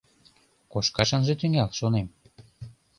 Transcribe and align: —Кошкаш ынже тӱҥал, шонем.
—Кошкаш 0.71 1.09
ынже 1.17 1.33
тӱҥал, 1.39 1.69
шонем. 1.79 2.07